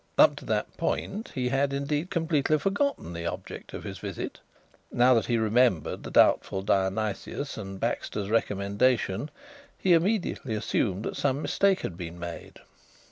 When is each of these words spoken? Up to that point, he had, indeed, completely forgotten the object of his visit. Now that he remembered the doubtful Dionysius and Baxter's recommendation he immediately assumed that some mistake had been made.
Up 0.17 0.35
to 0.37 0.45
that 0.45 0.75
point, 0.77 1.29
he 1.35 1.49
had, 1.49 1.71
indeed, 1.73 2.09
completely 2.09 2.57
forgotten 2.57 3.13
the 3.13 3.27
object 3.27 3.71
of 3.71 3.83
his 3.83 3.99
visit. 3.99 4.39
Now 4.91 5.13
that 5.13 5.27
he 5.27 5.37
remembered 5.37 6.01
the 6.01 6.09
doubtful 6.09 6.63
Dionysius 6.63 7.55
and 7.55 7.79
Baxter's 7.79 8.31
recommendation 8.31 9.29
he 9.77 9.93
immediately 9.93 10.55
assumed 10.55 11.03
that 11.03 11.17
some 11.17 11.39
mistake 11.43 11.81
had 11.81 11.97
been 11.97 12.17
made. 12.17 12.61